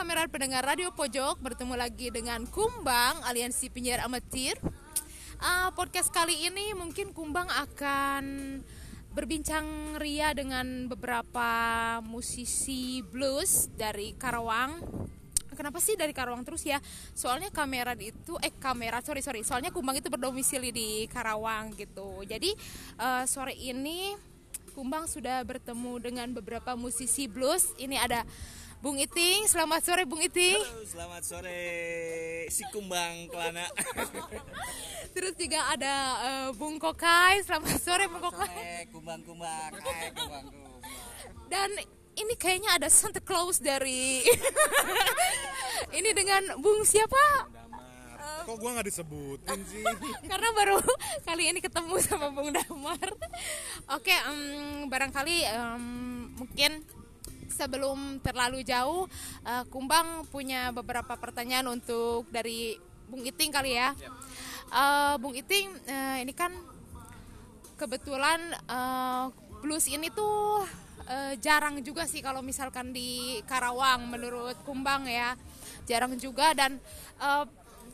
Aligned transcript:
kamera 0.00 0.24
pendengar 0.32 0.64
Radio 0.64 0.88
Pojok 0.96 1.44
bertemu 1.44 1.76
lagi 1.76 2.08
dengan 2.08 2.48
Kumbang 2.48 3.20
Aliansi 3.20 3.68
Penyiar 3.68 4.00
Amatir. 4.00 4.56
Uh, 5.36 5.68
podcast 5.76 6.08
kali 6.08 6.48
ini 6.48 6.72
mungkin 6.72 7.12
Kumbang 7.12 7.44
akan 7.52 8.24
berbincang 9.12 10.00
ria 10.00 10.32
dengan 10.32 10.88
beberapa 10.88 12.00
musisi 12.00 13.04
blues 13.04 13.68
dari 13.76 14.16
Karawang. 14.16 14.80
Kenapa 15.52 15.84
sih 15.84 16.00
dari 16.00 16.16
Karawang 16.16 16.48
terus 16.48 16.64
ya? 16.64 16.80
Soalnya 17.12 17.52
kamera 17.52 17.92
itu 18.00 18.40
eh 18.40 18.56
kamera 18.56 19.04
sorry 19.04 19.20
sorry. 19.20 19.44
Soalnya 19.44 19.68
Kumbang 19.68 20.00
itu 20.00 20.08
berdomisili 20.08 20.72
di 20.72 21.04
Karawang 21.12 21.76
gitu. 21.76 22.24
Jadi 22.24 22.56
uh, 22.96 23.28
sore 23.28 23.52
ini 23.52 24.16
Kumbang 24.72 25.04
sudah 25.12 25.44
bertemu 25.44 25.92
dengan 26.00 26.32
beberapa 26.32 26.72
musisi 26.72 27.28
blues. 27.28 27.76
Ini 27.76 28.00
ada 28.00 28.24
Bung 28.80 28.96
Iting, 28.96 29.44
selamat 29.44 29.84
sore 29.84 30.08
Bung 30.08 30.24
Iting. 30.24 30.56
Halo, 30.56 30.88
selamat 30.88 31.20
sore 31.20 31.60
si 32.48 32.64
Kumbang 32.72 33.28
Kelana. 33.28 33.68
Terus 35.14 35.36
juga 35.36 35.68
ada 35.68 35.94
uh, 36.16 36.48
Bung 36.56 36.80
Kokai, 36.80 37.44
selamat 37.44 37.76
sore 37.76 38.08
Bung 38.08 38.24
Kokai. 38.24 38.48
Sore 38.48 38.88
Kumbang 38.88 39.20
Kumbang, 39.20 39.72
hai 39.84 40.08
Kumbang 40.16 40.44
Kumbang. 40.48 40.80
Dan 41.52 41.68
ini 42.24 42.34
kayaknya 42.40 42.80
ada 42.80 42.88
Santa 42.88 43.20
Claus 43.20 43.60
dari 43.60 44.24
ini 46.00 46.10
dengan 46.16 46.56
Bung 46.56 46.80
siapa? 46.80 47.52
Damar. 47.52 48.48
Kok 48.48 48.56
gua 48.64 48.80
nggak 48.80 48.88
disebutin 48.88 49.60
sih? 49.68 49.84
Karena 50.32 50.56
baru 50.56 50.80
kali 51.28 51.52
ini 51.52 51.60
ketemu 51.60 52.00
sama 52.00 52.32
Bung 52.32 52.48
Damar. 52.48 53.12
Oke, 53.92 54.16
um, 54.24 54.88
barangkali 54.88 55.36
um, 55.52 55.84
mungkin 56.32 56.80
sebelum 57.52 58.22
terlalu 58.22 58.64
jauh, 58.64 59.06
uh, 59.44 59.64
Kumbang 59.68 60.26
punya 60.30 60.70
beberapa 60.70 61.14
pertanyaan 61.18 61.68
untuk 61.70 62.26
dari 62.30 62.78
Bung 63.10 63.26
Iting 63.26 63.50
kali 63.50 63.74
ya. 63.76 63.94
Uh, 64.70 65.18
Bung 65.18 65.34
Iting, 65.34 65.70
uh, 65.90 66.16
ini 66.22 66.30
kan 66.30 66.54
kebetulan 67.74 68.38
uh, 68.70 69.32
blues 69.60 69.90
ini 69.90 70.08
tuh 70.12 70.62
uh, 71.10 71.32
jarang 71.42 71.82
juga 71.82 72.04
sih 72.06 72.22
kalau 72.22 72.40
misalkan 72.40 72.94
di 72.94 73.40
Karawang 73.44 74.06
menurut 74.06 74.56
Kumbang 74.62 75.10
ya, 75.10 75.34
jarang 75.84 76.14
juga 76.16 76.54
dan 76.54 76.78
uh, 77.18 77.44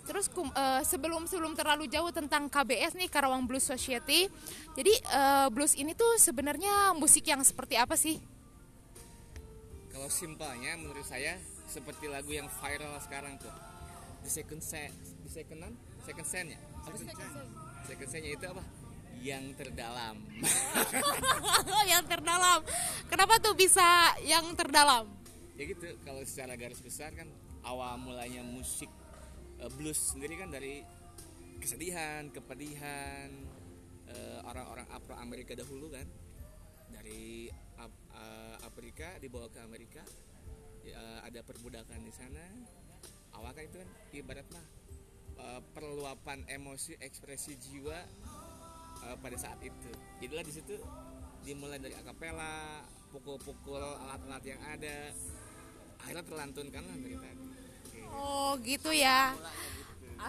Terus 0.07 0.31
uh, 0.31 0.83
sebelum 0.87 1.27
sebelum 1.27 1.53
terlalu 1.59 1.91
jauh 1.91 2.15
tentang 2.15 2.47
KBS 2.47 2.95
nih 2.95 3.11
Karawang 3.11 3.43
Blues 3.45 3.67
Society. 3.67 4.31
Jadi 4.79 4.95
uh, 5.11 5.51
blues 5.51 5.75
ini 5.75 5.99
tuh 5.99 6.15
sebenarnya 6.23 6.95
musik 6.95 7.27
yang 7.27 7.43
seperti 7.43 7.75
apa 7.75 7.99
sih? 7.99 8.23
Kalau 9.97 10.13
simpelnya 10.13 10.77
menurut 10.77 11.09
saya 11.09 11.41
seperti 11.65 12.05
lagu 12.05 12.29
yang 12.29 12.53
viral 12.61 13.01
sekarang 13.01 13.41
tuh. 13.41 13.49
The 14.21 14.29
second 14.29 14.61
set, 14.61 14.93
the 15.25 15.33
second 15.33 15.65
second 16.05 16.27
scene 16.29 16.53
ya. 16.53 16.61
Apa 16.85 17.01
sih? 17.01 17.09
Second 17.89 18.09
scene 18.13 18.29
itu 18.37 18.45
apa? 18.45 18.61
Yang 19.25 19.57
terdalam. 19.57 20.21
yang 21.97 22.05
terdalam. 22.05 22.61
Kenapa 23.09 23.41
tuh 23.41 23.57
bisa 23.57 24.13
yang 24.21 24.45
terdalam? 24.53 25.09
Ya 25.57 25.65
gitu, 25.65 25.89
kalau 26.05 26.21
secara 26.29 26.61
garis 26.61 26.85
besar 26.85 27.17
kan 27.17 27.33
awal 27.65 27.97
mulanya 27.97 28.45
musik 28.45 28.93
uh, 29.65 29.73
blues 29.81 29.97
sendiri 30.13 30.37
kan 30.37 30.53
dari 30.53 30.85
kesedihan, 31.57 32.29
kepedihan 32.37 33.33
uh, 34.13 34.45
orang-orang 34.45 34.85
Afro 34.93 35.17
Amerika 35.17 35.57
dahulu 35.57 35.89
kan. 35.89 36.05
Dari 36.93 37.49
uh, 37.49 37.66
Afrika 38.65 39.17
dibawa 39.21 39.49
ke 39.49 39.61
Amerika. 39.61 40.03
Uh, 40.87 41.21
ada 41.27 41.43
perbudakan 41.43 41.99
di 42.07 42.13
sana. 42.15 42.45
Awal 43.35 43.51
kan 43.53 43.65
itu 43.67 43.77
kan 43.83 43.91
ibarat 44.15 44.47
mah 44.55 44.67
uh, 45.43 45.61
perluapan 45.75 46.47
emosi 46.47 46.95
ekspresi 47.03 47.59
jiwa 47.59 47.99
uh, 49.03 49.17
pada 49.19 49.34
saat 49.34 49.59
itu. 49.67 49.91
Jadilah 50.23 50.45
di 50.47 50.53
situ 50.55 50.78
dimulai 51.43 51.83
dari 51.83 51.99
akapela 51.99 52.87
pukul-pukul 53.11 53.83
alat-alat 53.83 54.45
yang 54.47 54.62
ada. 54.62 55.11
Akhirnya 56.00 56.23
terlantunkan 56.23 56.83
lah 56.87 56.97
dari 57.03 57.17
tadi. 57.19 57.47
Oh 58.15 58.55
gitu 58.62 58.95
ya 58.95 59.34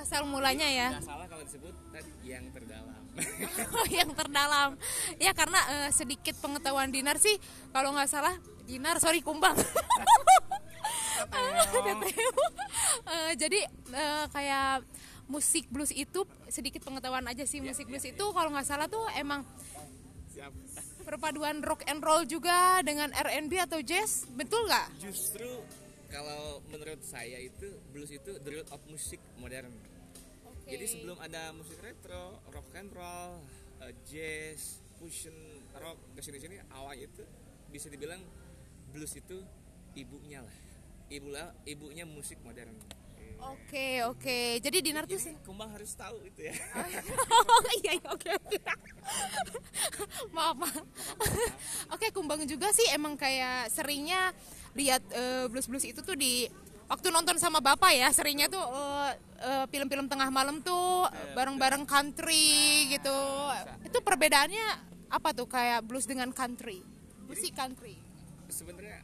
asal 0.02 0.22
mulanya 0.30 0.68
ya. 0.70 0.94
Nggak 0.94 1.08
salah 1.08 1.26
kalau 1.26 1.44
disebut 1.44 1.74
tadi 1.92 2.12
yang 2.24 2.46
terdalam. 2.54 3.02
Oh 3.74 3.88
yang 3.90 4.14
terdalam. 4.14 4.78
Ya 5.18 5.34
karena 5.34 5.58
uh, 5.58 5.90
sedikit 5.90 6.38
pengetahuan 6.38 6.94
Dinar 6.94 7.18
sih 7.18 7.34
kalau 7.74 7.98
nggak 7.98 8.10
salah 8.10 8.38
Dinar 8.70 9.02
sorry 9.02 9.26
kumbang. 9.26 9.58
Uh, 11.28 13.34
jadi 13.42 13.66
uh, 13.90 14.30
kayak 14.30 14.86
musik 15.28 15.68
blues 15.68 15.92
itu 15.92 16.24
sedikit 16.48 16.86
pengetahuan 16.86 17.26
aja 17.28 17.44
sih 17.44 17.60
musik 17.60 17.90
blues 17.90 18.06
itu 18.08 18.26
kalau 18.32 18.54
nggak 18.54 18.64
salah 18.64 18.88
tuh 18.88 19.04
emang 19.18 19.44
Siap. 20.32 20.54
perpaduan 21.04 21.60
rock 21.66 21.84
and 21.90 22.00
roll 22.00 22.24
juga 22.24 22.80
dengan 22.86 23.12
R&B 23.12 23.52
atau 23.66 23.82
jazz. 23.82 24.30
Betul 24.30 24.70
nggak? 24.70 24.88
Justru 25.02 25.50
kalau 26.08 26.64
menurut 26.72 27.04
saya 27.04 27.40
itu 27.40 27.72
blues 27.92 28.12
itu 28.12 28.40
the 28.42 28.52
root 28.52 28.68
of 28.72 28.82
musik 28.88 29.20
modern 29.40 29.72
jadi 30.68 30.84
sebelum 30.84 31.16
ada 31.24 31.56
musik 31.56 31.80
retro, 31.80 32.44
rock 32.52 32.68
and 32.76 32.92
roll, 32.92 33.40
uh, 33.80 33.94
jazz, 34.04 34.84
fusion 35.00 35.34
rock 35.80 35.96
ke 36.12 36.20
sini 36.20 36.44
sini 36.44 36.56
awal 36.76 36.92
itu 37.00 37.24
bisa 37.72 37.88
dibilang 37.88 38.20
blues 38.92 39.16
itu 39.16 39.40
ibunya 39.96 40.44
lah, 40.44 40.56
ibulah 41.08 41.56
ibunya 41.64 42.04
musik 42.04 42.36
modern. 42.44 42.76
Oke 43.38 44.04
oke, 44.04 44.60
jadi 44.60 44.78
Dinar 44.84 45.08
tuh 45.08 45.22
sih. 45.22 45.40
Kumbang 45.48 45.72
harus 45.72 45.96
tahu 45.96 46.20
itu 46.26 46.52
ya. 46.52 46.56
oh 47.56 47.72
iya 47.86 47.92
iya 47.96 48.10
oke 48.12 48.28
oke. 48.28 48.58
maaf 50.36 50.58
maaf. 50.58 50.84
Oke 51.96 52.12
Kumbang 52.12 52.44
juga 52.44 52.76
sih 52.76 52.92
emang 52.92 53.16
kayak 53.16 53.72
seringnya 53.72 54.36
lihat 54.78 55.02
uh, 55.12 55.50
blues 55.50 55.66
blues 55.66 55.84
itu 55.90 56.00
tuh 56.06 56.14
di 56.14 56.46
waktu 56.88 57.10
nonton 57.12 57.36
sama 57.42 57.60
bapak 57.60 57.92
ya 57.98 58.08
seringnya 58.14 58.48
tuh 58.48 58.62
uh, 58.62 59.12
uh, 59.42 59.66
film-film 59.68 60.08
tengah 60.08 60.30
malam 60.32 60.64
tuh 60.64 61.10
bareng-bareng 61.36 61.84
country 61.84 62.88
gitu. 62.94 63.20
itu 63.84 63.98
perbedaannya 64.00 64.88
apa 65.12 65.30
tuh 65.36 65.48
kayak 65.50 65.84
blues 65.84 66.08
dengan 66.08 66.32
country? 66.32 66.84
Musik 67.28 67.56
country. 67.56 68.00
sebenarnya 68.48 69.04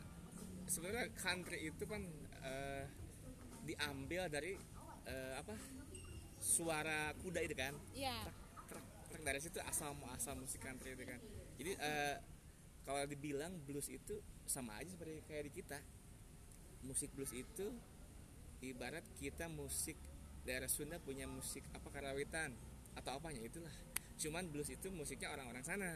sebenarnya 0.71 1.11
country 1.19 1.67
itu 1.67 1.83
kan 1.83 1.99
uh, 2.39 2.87
diambil 3.67 4.31
dari 4.31 4.55
uh, 5.03 5.33
apa 5.39 5.55
suara 6.39 7.11
kuda 7.19 7.39
itu 7.43 7.55
kan? 7.55 7.75
Iya. 7.91 8.31
truk 8.67 8.85
truk 9.11 9.21
dari 9.27 9.39
situ 9.43 9.59
asal 9.63 9.91
asal 10.15 10.39
musik 10.39 10.63
country 10.63 10.95
itu 10.95 11.03
kan. 11.03 11.19
Jadi 11.59 11.71
uh, 11.75 12.15
kalau 12.83 13.03
dibilang 13.07 13.51
blues 13.63 13.87
itu 13.91 14.19
sama 14.45 14.77
aja 14.79 14.89
seperti 14.91 15.23
kayak 15.25 15.43
di 15.49 15.51
kita 15.63 15.79
musik 16.83 17.09
blues 17.15 17.31
itu 17.31 17.71
ibarat 18.63 19.03
kita 19.19 19.47
musik 19.51 19.95
daerah 20.43 20.67
Sunda 20.67 20.99
punya 20.99 21.27
musik 21.27 21.63
apa 21.71 21.87
karawitan 21.87 22.51
atau 22.93 23.15
apanya 23.15 23.41
itulah 23.43 23.71
cuman 24.13 24.45
blues 24.53 24.69
itu 24.69 24.87
musiknya 24.93 25.33
orang-orang 25.33 25.65
sana 25.65 25.89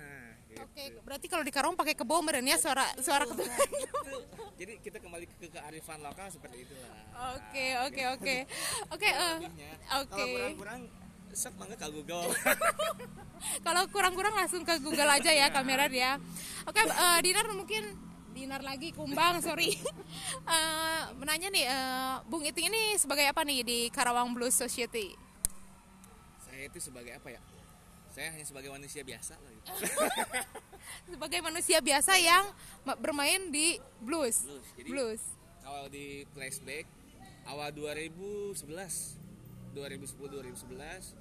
gitu. 0.50 0.60
Oke, 0.66 0.84
berarti 1.06 1.28
kalau 1.30 1.44
di 1.46 1.54
Karawang 1.54 1.78
pakai 1.78 1.94
kebo 1.94 2.26
ya 2.26 2.58
suara 2.58 2.90
suara 2.98 3.30
ketukan. 3.30 3.46
Gitu. 3.54 4.18
jadi 4.58 4.74
kita 4.82 4.98
kembali 4.98 5.26
ke 5.38 5.48
kearifan 5.54 6.02
lokal 6.02 6.28
seperti 6.34 6.66
itulah 6.66 6.90
Oke, 7.38 7.66
oke, 7.88 8.04
oke. 8.18 8.36
Oke, 8.90 9.10
eh, 9.10 9.38
oke. 10.02 10.10
kalau 10.10 10.28
kurang-kurang 10.34 10.82
sok 11.30 11.54
banget 11.62 11.78
ke 11.78 11.88
Google 11.94 12.26
Kalau 13.66 13.84
kurang-kurang 13.94 14.34
langsung 14.34 14.66
ke 14.66 14.82
Google 14.82 15.14
aja 15.14 15.30
ya 15.30 15.54
kamera 15.54 15.86
dia. 15.86 16.18
Oke, 16.66 16.82
eh, 16.82 17.20
Dinar 17.22 17.46
mungkin 17.54 18.07
Dinar 18.38 18.62
lagi 18.62 18.94
kumbang, 18.94 19.42
sorry. 19.42 19.74
Eh, 20.48 21.04
menanya 21.20 21.50
nih, 21.50 21.66
eh, 21.68 22.16
Bung 22.30 22.46
Iting 22.46 22.70
ini 22.70 22.96
sebagai 22.96 23.26
apa 23.26 23.42
nih 23.44 23.66
di 23.66 23.80
Karawang 23.90 24.32
Blues 24.32 24.54
Society? 24.54 25.12
saya 26.48 26.74
itu 26.74 26.80
sebagai 26.82 27.14
apa 27.14 27.30
ya 27.30 27.42
saya 28.10 28.34
hanya 28.34 28.42
sebagai 28.42 28.74
manusia 28.74 29.06
biasa 29.06 29.38
lah 29.38 29.52
gitu. 29.54 29.70
Sebagai 31.14 31.38
manusia 31.46 31.78
biasa 31.86 32.18
yang 32.18 32.50
ma- 32.82 32.98
bermain 32.98 33.54
di 33.54 33.78
blues. 34.02 34.42
Blues. 34.42 34.66
Jadi 34.74 34.90
Blues. 34.90 35.22
kalau 35.62 35.86
di 35.86 36.26
flashback 36.34 36.90
awal 37.46 37.70
2011 37.70 38.74
2010 38.74 40.34
2011 40.34 41.14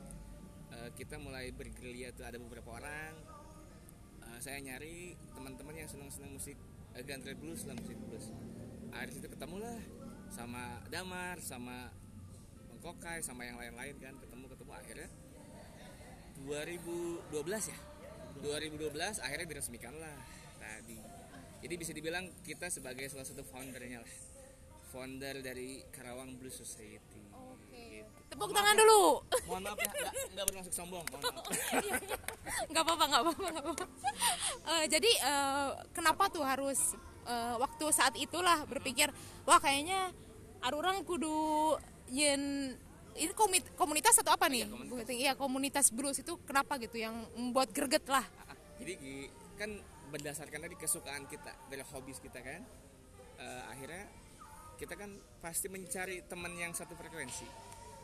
eh, 0.73 0.89
kita 0.97 1.21
mulai 1.21 1.53
bergerilya 1.53 2.17
tuh 2.17 2.25
ada 2.25 2.41
beberapa 2.41 2.73
orang 2.73 3.13
Eh, 4.27 4.41
saya 4.43 4.59
nyari 4.59 5.15
teman-teman 5.33 5.77
yang 5.77 5.89
senang-senang 5.89 6.33
musik 6.33 6.57
genre 7.05 7.33
blues 7.37 7.69
lah 7.69 7.75
musik 7.77 7.99
blues 8.09 8.33
akhirnya 8.95 9.15
situ 9.21 9.29
ketemu 9.29 9.57
lah 9.61 9.81
sama 10.33 10.83
Damar 10.89 11.37
sama 11.41 11.93
Bang 12.69 12.81
Kokai 12.83 13.25
sama 13.25 13.47
yang 13.47 13.57
lain-lain 13.57 13.97
kan. 13.97 14.15
Ketemu 14.21 14.45
ketemu. 14.53 14.73
Akhirnya 14.77 15.09
2012 16.45 17.73
ya? 17.73 17.79
2012 18.45 19.25
akhirnya 19.25 19.47
diresmikan 19.49 19.95
lah 19.97 20.19
tadi. 20.61 21.01
Jadi 21.65 21.75
bisa 21.81 21.93
dibilang 21.97 22.29
kita 22.45 22.69
sebagai 22.69 23.09
salah 23.09 23.25
satu 23.25 23.43
foundernya 23.49 24.05
lah. 24.05 24.15
Founder 24.93 25.41
dari 25.43 25.83
Karawang 25.89 26.37
Blues 26.37 26.61
Society. 26.61 27.26
Tepuk 28.37 28.53
tangan 28.53 28.77
dulu. 28.77 29.03
Mohon 29.47 29.63
maaf 29.65 29.79
ya, 29.79 29.89
nggak, 29.89 30.13
nggak 30.31 30.45
bermaksud 30.47 30.75
sombong. 30.75 31.05
Mohon 31.09 31.23
maaf. 31.33 31.45
nggak 32.71 32.83
apa-apa 32.85 33.05
nggak 33.07 33.23
apa-apa 33.23 33.47
nggak 33.49 33.65
apa-apa 33.65 33.87
Eh, 34.67 34.85
jadi 34.87 35.11
eh, 35.11 35.69
kenapa 35.91 36.29
tuh 36.29 36.45
harus 36.45 36.93
eh, 37.25 37.55
waktu 37.57 37.85
saat 37.91 38.13
itulah 38.15 38.63
berpikir 38.65 39.09
wah 39.43 39.57
kayaknya 39.57 40.13
arurang 40.61 41.01
kudu 41.01 41.75
yen 42.09 42.75
ini 43.15 43.33
komit- 43.33 43.73
komunitas 43.75 44.21
atau 44.21 44.31
apa 44.31 44.47
nih 44.47 44.69
iya 45.11 45.33
komunitas 45.33 45.89
blues 45.89 46.21
itu 46.21 46.37
kenapa 46.45 46.77
gitu 46.77 46.99
yang 46.99 47.17
membuat 47.33 47.73
greget 47.73 48.05
lah 48.05 48.25
Jadi 48.77 48.93
gi- 48.95 49.31
kan 49.57 49.73
berdasarkan 50.07 50.61
dari 50.61 50.77
kesukaan 50.77 51.25
kita, 51.25 51.51
dari 51.67 51.81
hobis 51.83 52.21
kita 52.21 52.39
kan, 52.39 52.61
eh, 53.39 53.63
akhirnya 53.67 54.05
kita 54.77 54.93
kan 54.93 55.11
pasti 55.41 55.67
mencari 55.67 56.21
teman 56.23 56.53
yang 56.53 56.71
satu 56.71 56.93
frekuensi. 56.93 57.49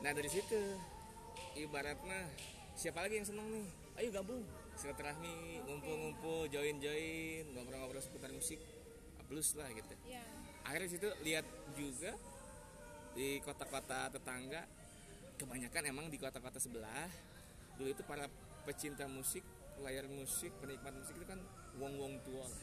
Nah 0.02 0.10
dari 0.10 0.26
situ 0.26 0.58
ibaratnya 1.54 2.26
siapa 2.75 3.06
lagi 3.06 3.22
yang 3.22 3.26
senang 3.31 3.46
nih? 3.54 3.66
Ayo 4.02 4.10
gabung 4.10 4.43
silaturahmi, 4.75 5.62
ngumpul-ngumpul, 5.62 6.50
join-join, 6.50 7.44
ngobrol-ngobrol 7.54 8.02
seputar 8.02 8.34
musik, 8.34 8.58
blues 9.31 9.54
lah 9.54 9.70
gitu. 9.70 9.94
Akhirnya 10.66 10.87
di 10.90 10.93
situ 10.99 11.08
lihat 11.22 11.46
juga 11.78 12.19
di 13.14 13.38
kota-kota 13.44 14.10
tetangga, 14.10 14.66
kebanyakan 15.38 15.82
emang 15.93 16.06
di 16.10 16.19
kota-kota 16.19 16.58
sebelah 16.58 17.06
dulu 17.78 17.94
itu 17.94 18.02
para 18.02 18.26
pecinta 18.66 19.06
musik, 19.06 19.46
layar 19.84 20.10
musik, 20.10 20.50
penikmat 20.58 20.99
musik 20.99 21.14
itu 21.14 21.26
kan 21.31 21.38
wong-wong 21.78 22.19
tua 22.26 22.43
lah. 22.43 22.62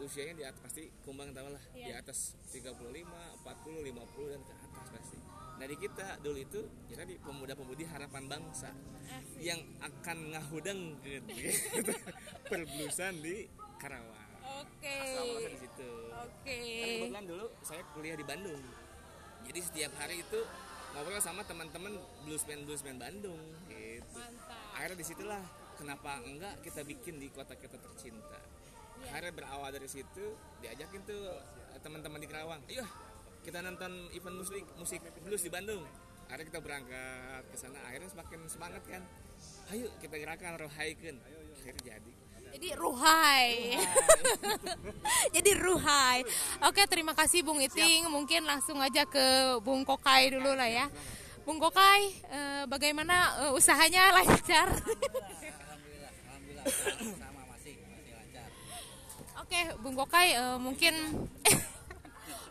Usianya 0.00 0.34
di 0.34 0.44
atas 0.46 0.60
pasti 0.62 0.88
kumbang 1.04 1.36
tahu 1.36 1.52
lah 1.52 1.64
di 1.74 1.92
atas 1.92 2.34
35, 2.48 2.80
40, 2.80 3.92
50 3.92 4.32
dan 4.32 4.40
ke 4.40 4.52
atas 4.56 4.88
pasti. 4.88 5.18
Di 5.64 5.76
kita 5.80 6.20
dulu 6.20 6.38
itu 6.38 6.60
ya 6.92 7.00
tadi 7.00 7.16
pemuda-pemudi 7.16 7.88
harapan 7.88 8.28
bangsa 8.28 8.68
yang 9.40 9.56
akan 9.80 10.36
ngahudeng 10.36 11.00
gitu, 11.00 11.32
perblusan 12.52 13.24
di 13.24 13.48
Karawang. 13.80 14.30
oke 14.44 14.96
Asal 15.00 15.24
muasal 15.24 15.50
di 15.56 15.60
situ. 15.64 15.90
oke 16.12 16.58
Karena 16.60 16.86
kebetulan 17.00 17.26
dulu 17.26 17.46
saya 17.64 17.82
kuliah 17.96 18.16
di 18.16 18.26
Bandung. 18.28 18.60
Jadi 19.44 19.60
setiap 19.64 19.92
hari 19.96 20.20
itu 20.20 20.40
ngobrol 20.92 21.20
sama 21.24 21.42
teman-teman 21.48 21.96
bluesman 22.28 22.68
bluesman 22.68 23.00
Bandung 23.00 23.40
gitu. 23.66 24.20
mantap 24.20 24.76
Akhirnya 24.76 25.00
di 25.00 25.06
situlah 25.06 25.42
kenapa 25.80 26.20
enggak 26.22 26.60
kita 26.60 26.84
bikin 26.84 27.18
di 27.18 27.32
kota 27.32 27.56
kita 27.56 27.80
tercinta. 27.80 28.40
Akhirnya 29.10 29.32
berawal 29.32 29.72
dari 29.72 29.88
situ 29.88 30.36
diajakin 30.60 31.00
tuh 31.08 31.40
eh, 31.72 31.80
teman-teman 31.80 32.20
di 32.20 32.28
Kerawang. 32.28 32.60
Ayo 32.68 32.84
kita 33.44 33.60
nonton 33.60 33.92
event 34.16 34.36
musik 34.40 34.64
musik 34.80 35.00
blues 35.20 35.44
di 35.44 35.52
Bandung. 35.52 35.84
Akhirnya 36.32 36.48
kita 36.48 36.60
berangkat 36.64 37.44
ke 37.52 37.56
sana. 37.60 37.78
Akhirnya 37.84 38.08
semakin 38.08 38.40
semangat 38.48 38.82
kan. 38.88 39.04
Ayo 39.68 39.92
kita 40.00 40.16
gerakan 40.16 40.56
rohaikeun. 40.56 41.20
Akhirnya 41.60 41.84
jadi. 41.84 42.12
jadi 42.54 42.70
ruhai 42.78 43.74
jadi 45.34 45.58
ruhai 45.58 46.22
oke 46.62 46.86
terima 46.86 47.10
kasih 47.10 47.42
Bung 47.42 47.58
Iting 47.58 48.06
mungkin 48.06 48.46
langsung 48.46 48.78
aja 48.78 49.02
ke 49.02 49.58
Bung 49.58 49.82
Kokai 49.82 50.30
dulu 50.30 50.54
lah 50.54 50.70
ya 50.70 50.86
Bung 51.42 51.58
Kokai 51.58 52.14
eh, 52.30 52.62
bagaimana 52.70 53.50
eh, 53.50 53.58
usahanya 53.58 54.06
lancar 54.22 54.70
Alhamdulillah, 54.70 56.12
alhamdulillah 56.30 57.18
sama 57.18 57.42
masih 57.52 57.74
masih 57.90 58.12
lancar. 58.16 58.48
Oke, 59.42 59.60
Bung 59.82 59.98
Kokai 59.98 60.28
eh, 60.38 60.58
mungkin 60.62 60.94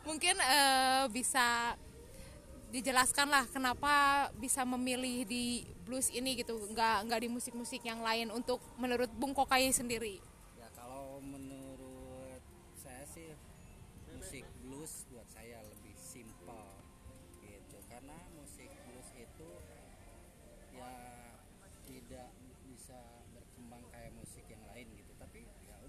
mungkin 0.03 0.35
eh, 0.39 1.05
bisa 1.11 1.75
dijelaskan 2.73 3.29
lah 3.29 3.45
kenapa 3.53 4.27
bisa 4.41 4.65
memilih 4.65 5.29
di 5.29 5.61
blues 5.85 6.09
ini 6.09 6.33
gitu, 6.41 6.57
nggak 6.73 7.05
nggak 7.05 7.19
di 7.21 7.29
musik-musik 7.29 7.85
yang 7.85 8.01
lain 8.01 8.33
untuk 8.33 8.57
menurut 8.81 9.11
Bung 9.13 9.35
Kokai 9.37 9.69
sendiri. 9.69 10.17
Ya 10.57 10.67
kalau 10.73 11.21
menurut 11.21 12.41
saya 12.73 13.05
sih 13.13 13.29
musik 14.09 14.41
blues 14.65 15.05
buat 15.13 15.29
saya 15.29 15.61
lebih 15.69 15.93
simpel 15.93 16.65
gitu. 17.45 17.77
Karena 17.85 18.17
musik 18.33 18.73
blues 18.89 19.09
itu 19.21 19.49
ya 20.73 20.91
tidak 21.85 22.29
bisa 22.65 22.99
berkembang 23.37 23.83
kayak 23.93 24.11
musik 24.17 24.45
yang 24.49 24.63
lain 24.73 24.87
gitu 24.97 25.02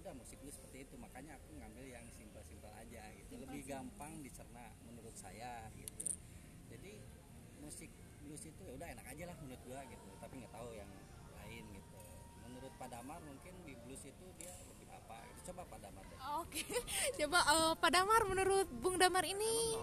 udah 0.05 0.13
musik 0.21 0.37
blues 0.37 0.53
seperti 0.53 0.85
itu. 0.85 0.95
Makanya 1.01 1.41
aku 1.41 1.49
ngambil 1.57 1.85
yang 1.89 2.05
simpel-simpel 2.13 2.69
aja 2.77 3.01
gitu. 3.17 3.41
Lebih 3.41 3.61
gampang 3.65 4.21
dicerna 4.21 4.69
menurut 4.85 5.17
saya 5.17 5.65
gitu. 5.73 6.05
Jadi 6.69 7.01
musik 7.57 7.89
blues 8.21 8.43
itu 8.45 8.61
ya 8.61 8.73
udah 8.77 8.87
enak 8.93 9.05
aja 9.09 9.23
lah 9.33 9.35
menurut 9.41 9.61
gua 9.65 9.81
gitu. 9.89 10.09
Tapi 10.21 10.33
nggak 10.45 10.53
tahu 10.53 10.69
yang 10.77 10.91
lain 11.41 11.63
gitu. 11.73 12.01
Menurut 12.45 12.73
Pak 12.77 12.89
Damar 12.93 13.17
mungkin 13.25 13.53
di 13.65 13.73
blues 13.81 14.03
itu 14.05 14.25
dia 14.37 14.53
lebih 14.69 14.87
apa? 14.93 15.17
Gitu. 15.25 15.49
coba 15.49 15.61
Pak 15.73 15.79
Damar 15.81 16.03
deh. 16.05 16.19
Oke, 16.37 16.61
coba 17.25 17.39
eh, 17.41 17.73
Pak 17.81 17.89
Damar 17.89 18.21
menurut 18.29 18.67
Bung 18.69 19.01
Damar 19.01 19.25
ini, 19.25 19.81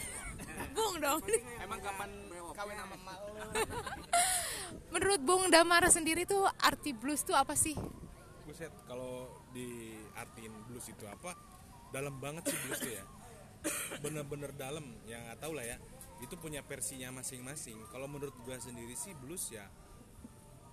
Bung 0.76 0.96
dong. 0.96 1.20
Emang 1.60 1.80
kapan 1.84 2.08
kawin 2.58 2.74
sama 2.74 2.96
emak 2.98 3.18
lu? 3.22 3.32
Menurut 4.92 5.20
Bung 5.22 5.44
Damar 5.46 5.86
sendiri 5.92 6.26
tuh 6.26 6.42
arti 6.58 6.90
blues 6.90 7.22
tuh 7.22 7.38
apa 7.38 7.54
sih? 7.54 7.78
Buset, 8.48 8.72
kalau 8.88 9.28
diartiin 9.52 10.48
blues 10.72 10.88
itu 10.88 11.04
apa? 11.04 11.36
Dalam 11.92 12.16
banget 12.16 12.48
sih 12.48 12.56
blues 12.64 12.80
tuh 12.80 12.92
ya. 12.96 13.04
Bener-bener 14.00 14.56
dalam, 14.56 14.88
ya 15.04 15.20
nggak 15.20 15.44
tahu 15.44 15.52
lah 15.52 15.68
ya. 15.68 15.76
Itu 16.24 16.40
punya 16.40 16.64
versinya 16.64 17.12
masing-masing. 17.12 17.76
Kalau 17.92 18.08
menurut 18.08 18.32
gua 18.48 18.56
sendiri 18.56 18.96
sih 18.96 19.12
blues 19.20 19.52
ya, 19.52 19.68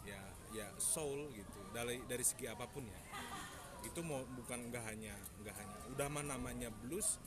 ya, 0.08 0.24
ya 0.56 0.72
soul 0.80 1.28
gitu. 1.36 1.60
Dari 1.76 2.00
dari 2.08 2.24
segi 2.24 2.48
apa 2.48 2.64
pun 2.64 2.88
ya. 2.88 3.02
Itu 3.84 4.00
mau 4.08 4.24
bukan 4.24 4.72
nggak 4.72 4.84
hanya 4.96 5.20
nggak 5.44 5.56
hanya. 5.60 5.78
Udah 5.92 6.08
mah 6.08 6.24
namanya 6.24 6.72
blues, 6.72 7.20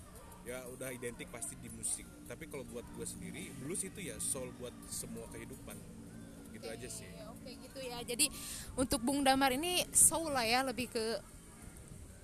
ya 0.49 0.65
udah 0.73 0.89
identik 0.97 1.29
pasti 1.29 1.61
di 1.61 1.69
musik. 1.69 2.09
Tapi 2.25 2.49
kalau 2.49 2.65
buat 2.65 2.89
gua 2.97 3.05
sendiri, 3.05 3.53
blues 3.61 3.85
itu 3.85 4.01
ya 4.01 4.17
soul 4.17 4.49
buat 4.57 4.73
semua 4.89 5.29
kehidupan. 5.29 5.77
Gitu 6.57 6.65
aja 6.65 6.89
sih. 6.89 7.13
Oke 7.29 7.38
gitu 7.57 7.81
ya. 7.81 7.99
Jadi 8.05 8.29
untuk 8.77 9.01
Bung 9.01 9.25
Damar 9.25 9.55
ini 9.57 9.87
soul 9.95 10.35
lah 10.35 10.45
ya 10.45 10.61
lebih 10.67 10.93
ke 10.93 11.05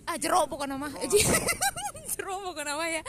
ah 0.05 0.21
jero 0.21 0.45
bukan 0.45 0.69
nama. 0.69 0.93
jero 2.13 2.35
bukan 2.45 2.65
nama 2.67 2.85
ya. 2.85 3.03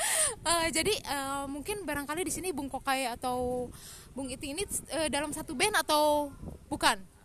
Eh, 0.46 0.68
jadi 0.72 0.94
eh, 0.96 1.44
mungkin 1.52 1.84
barangkali 1.84 2.24
di 2.24 2.32
sini 2.32 2.56
Bung 2.56 2.72
Kokai 2.72 3.12
atau 3.12 3.68
Bung 4.16 4.32
Iti 4.32 4.56
ini 4.56 4.64
eh, 4.96 5.12
dalam 5.12 5.36
satu 5.36 5.52
band 5.58 5.84
atau 5.84 6.32
bukan? 6.72 7.18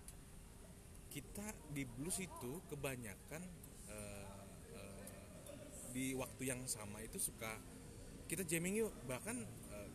kita 1.11 1.43
di 1.75 1.83
blues 1.83 2.23
itu 2.23 2.63
kebanyakan 2.71 3.43
di 5.91 6.15
waktu 6.15 6.43
yang 6.55 6.63
sama 6.71 7.03
itu 7.03 7.19
suka 7.19 7.59
kita 8.31 8.47
jamming 8.47 8.87
yuk 8.87 8.95
bahkan 9.11 9.43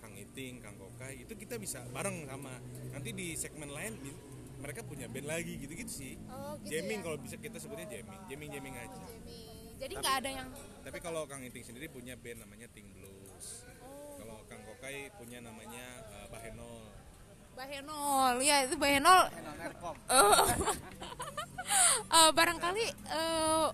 Kang 0.03 0.11
Iting, 0.11 0.59
Kang 0.59 0.75
Kokai 0.75 1.23
itu 1.23 1.33
kita 1.39 1.55
bisa 1.55 1.81
bareng 1.89 2.27
sama 2.27 2.59
nanti 2.91 3.15
di 3.15 3.33
segmen 3.39 3.71
lain 3.71 3.95
mereka 4.59 4.81
punya 4.85 5.05
band 5.11 5.27
lagi 5.27 5.53
gitu-gitu 5.59 5.91
sih. 5.91 6.13
Oh, 6.31 6.55
gitu 6.63 6.75
jamming 6.75 6.99
ya. 7.01 7.05
kalau 7.05 7.17
bisa 7.19 7.35
kita 7.39 7.57
sebutnya 7.59 7.87
jamming. 7.87 8.19
Jamming 8.31 8.49
jamming 8.51 8.75
aja. 8.79 9.03
Jadi 9.75 9.93
nggak 9.99 10.15
ada 10.23 10.29
yang 10.31 10.47
tapi 10.85 10.97
kalau 11.01 11.25
Kang 11.25 11.41
Iting 11.41 11.65
sendiri 11.65 11.89
punya 11.89 12.13
band 12.15 12.45
namanya 12.45 12.69
Ting 12.71 12.87
Blues. 12.93 13.65
Kalau 14.15 14.45
Kang 14.47 14.61
Kokai 14.63 15.09
punya 15.17 15.41
namanya 15.41 15.85
eh, 16.13 16.27
Bahenol 16.29 16.95
Bahenol, 17.55 18.43
ya 18.43 18.67
itu 18.67 18.75
Bahenol. 18.75 19.31
Eh, 20.11 20.43
eh, 22.19 22.29
barangkali 22.35 22.85
eh, 22.91 23.67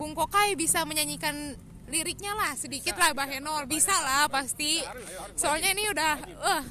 Bung 0.00 0.16
Kokai 0.16 0.56
bisa 0.56 0.88
menyanyikan 0.88 1.54
liriknya 1.92 2.32
lah 2.32 2.56
sedikit 2.56 2.96
lah 2.96 3.12
Bahenol 3.12 3.68
bisa. 3.68 3.92
Lah. 3.92 4.32
pasti. 4.32 4.80
Soalnya 5.36 5.76
ini 5.76 5.92
udah, 5.92 6.14
wah. 6.40 6.62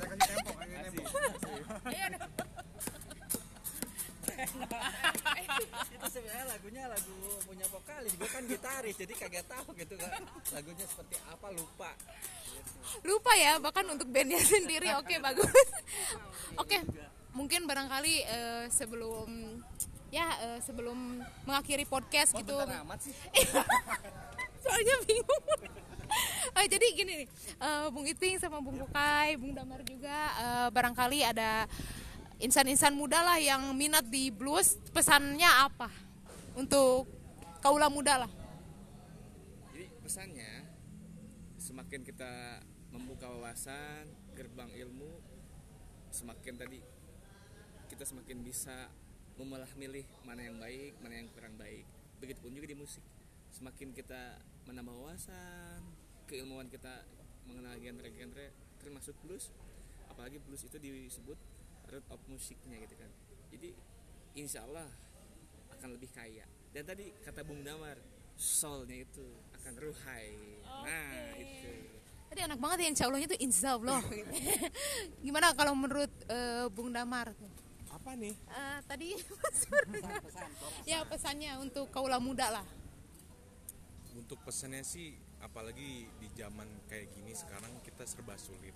itu 5.96 6.08
sebenarnya 6.08 6.46
lagunya 6.50 6.84
lagu 6.88 7.18
punya 7.44 7.66
vokalis 7.68 8.14
gue 8.16 8.30
kan 8.30 8.44
gitaris 8.48 8.96
jadi 8.96 9.14
kagak 9.16 9.46
tahu 9.48 9.76
gitu 9.76 9.96
kan 10.00 10.24
lagunya 10.56 10.86
seperti 10.88 11.16
apa 11.28 11.48
lupa. 11.54 11.92
Lupa 13.06 13.32
ya 13.38 13.58
bahkan 13.62 13.86
untuk 13.88 14.08
bandnya 14.12 14.42
sendiri 14.52 14.92
oke 15.00 15.16
bagus. 15.20 15.52
Oke 16.60 16.84
mungkin 17.34 17.70
barangkali 17.70 18.14
eh, 18.26 18.66
sebelum 18.74 19.62
ya 20.10 20.28
eh, 20.42 20.60
sebelum 20.66 21.22
mengakhiri 21.46 21.86
podcast 21.86 22.34
gitu. 22.36 22.58
amat 22.58 23.00
sih. 23.00 23.16
soalnya 24.64 24.96
bingung. 25.08 25.46
Eh, 26.58 26.66
jadi 26.68 26.86
gini 26.98 27.14
nih 27.24 27.28
eh, 27.62 27.88
Bung 27.94 28.06
Iting 28.10 28.42
sama 28.42 28.60
Bung 28.60 28.82
Bukai 28.82 29.38
Bung 29.38 29.54
Damar 29.54 29.86
juga 29.86 30.18
eh, 30.42 30.68
barangkali 30.74 31.20
ada 31.22 31.70
insan-insan 32.40 32.96
muda 32.96 33.20
lah 33.20 33.36
yang 33.36 33.76
minat 33.76 34.08
di 34.08 34.32
blues 34.32 34.80
pesannya 34.96 35.48
apa 35.48 35.92
untuk 36.56 37.08
kaula 37.60 37.92
muda 37.92 38.24
lah 38.26 38.32
Jadi 39.76 39.86
pesannya 40.00 40.52
semakin 41.60 42.02
kita 42.08 42.64
membuka 42.96 43.28
wawasan 43.28 44.08
gerbang 44.34 44.72
ilmu 44.72 45.20
semakin 46.10 46.56
tadi 46.56 46.80
kita 47.92 48.08
semakin 48.08 48.40
bisa 48.42 48.88
memilah 49.40 49.70
milih 49.80 50.04
mana 50.28 50.44
yang 50.44 50.60
baik 50.60 50.94
mana 51.00 51.16
yang 51.20 51.28
kurang 51.32 51.56
baik. 51.56 51.88
Begitupun 52.20 52.52
juga 52.52 52.68
di 52.68 52.76
musik. 52.76 53.02
Semakin 53.56 53.96
kita 53.96 54.40
menambah 54.68 54.94
wawasan 54.94 55.80
keilmuan 56.30 56.70
kita 56.70 57.08
mengenal 57.50 57.74
genre-genre 57.82 58.54
termasuk 58.78 59.16
blues. 59.26 59.50
Apalagi 60.12 60.38
blues 60.44 60.62
itu 60.68 60.78
disebut 60.78 61.40
root 61.90 62.06
of 62.14 62.22
musiknya 62.30 62.78
gitu 62.86 62.96
kan. 62.96 63.12
Jadi 63.50 63.70
insya 64.38 64.64
Allah 64.66 64.88
akan 65.78 65.90
lebih 65.98 66.10
kaya. 66.14 66.46
Dan 66.70 66.86
tadi 66.86 67.10
kata 67.26 67.42
Bung 67.42 67.66
Damar 67.66 67.98
soulnya 68.38 69.04
itu 69.04 69.26
akan 69.58 69.74
ruhai. 69.76 70.32
Nah 70.64 71.34
itu. 71.36 71.74
Tadi 72.30 72.40
enak 72.46 72.60
banget 72.62 72.78
ya 72.86 72.88
insya 72.94 73.06
Allahnya 73.10 73.28
tuh 73.34 73.40
insya 73.42 73.70
Allah. 73.76 74.02
Gimana 75.26 75.52
kalau 75.58 75.74
menurut 75.74 76.14
eh, 76.30 76.70
Bung 76.70 76.94
Damar? 76.94 77.34
apa 77.90 78.16
nih? 78.16 78.32
Eh, 78.34 78.80
tadi 78.86 79.08
pesan-pesan 79.44 80.50
ya 80.86 81.04
pesannya 81.06 81.58
untuk 81.60 81.90
kaula 81.92 82.18
muda 82.22 82.50
lah. 82.50 82.68
untuk 84.20 84.42
pesannya 84.44 84.84
sih 84.84 85.16
apalagi 85.40 86.12
di 86.20 86.28
zaman 86.36 86.68
kayak 86.92 87.08
gini 87.16 87.32
sekarang 87.32 87.72
kita 87.82 88.04
serba 88.04 88.36
sulit. 88.36 88.76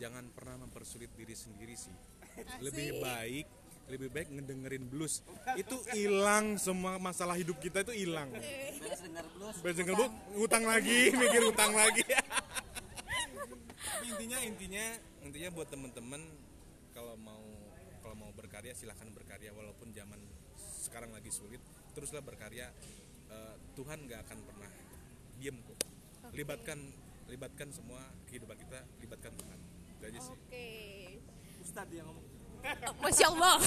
Jangan 0.00 0.26
pernah 0.34 0.66
mempersulit 0.66 1.12
diri 1.14 1.36
sendiri 1.36 1.76
sih 1.78 1.94
lebih 2.60 3.00
baik 3.00 3.46
lebih 3.84 4.08
baik 4.08 4.28
ngedengerin 4.32 4.84
blues. 4.88 5.20
Itu 5.60 5.76
hilang 5.92 6.56
semua 6.56 6.96
masalah 6.96 7.36
hidup 7.36 7.60
kita 7.60 7.84
itu 7.84 8.08
hilang. 8.08 8.32
Beres 8.32 9.00
dengar 9.04 9.26
blues 9.36 9.56
beres 9.60 9.76
denger 9.76 9.94
blues 9.96 10.12
ngutang 10.40 10.64
lagi 10.64 10.98
mikir 11.20 11.42
utang 11.44 11.72
lagi. 11.76 12.04
Intinya 14.08 14.38
intinya 14.40 14.84
intinya 15.20 15.48
buat 15.52 15.68
temen-temen 15.68 16.22
kalau 16.96 17.12
mau 17.20 17.44
kalau 18.00 18.16
mau 18.16 18.30
berkarya 18.32 18.72
silahkan 18.72 19.08
berkarya. 19.12 19.52
Walaupun 19.52 19.92
zaman 19.92 20.20
sekarang 20.80 21.12
lagi 21.12 21.28
sulit 21.28 21.60
teruslah 21.92 22.24
berkarya. 22.24 22.72
Eh, 23.28 23.54
Tuhan 23.76 24.08
nggak 24.08 24.20
akan 24.24 24.38
pernah 24.48 24.70
diem 25.36 25.60
kok. 25.60 25.78
Libatkan 26.32 26.78
libatkan 27.28 27.68
semua 27.68 28.00
kehidupan 28.32 28.56
kita 28.56 28.80
libatkan 29.04 29.32
Tuhan. 29.36 29.58
Itu 29.92 30.02
aja 30.08 30.20
sih. 30.24 30.32
Oke. 30.32 30.68
Ustadz 31.74 31.90
yang 31.90 32.06
ngomong. 32.06 32.26
Masya 33.02 33.26
Allah. 33.34 33.58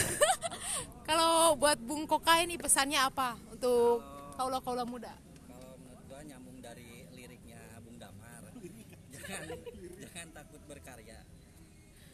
kalau 1.12 1.60
buat 1.60 1.76
Bung 1.76 2.08
Koka 2.08 2.40
ini 2.40 2.56
pesannya 2.56 3.04
apa 3.04 3.36
untuk 3.52 4.00
kaula 4.40 4.64
kaula 4.64 4.88
muda? 4.88 5.12
kalau 5.44 5.76
menurut 5.76 6.08
gua 6.08 6.24
nyambung 6.24 6.64
dari 6.64 7.04
liriknya 7.12 7.60
Bung 7.84 8.00
Damar. 8.00 8.48
Jangan 9.12 9.60
jangan 10.00 10.28
takut 10.40 10.64
berkarya. 10.72 11.20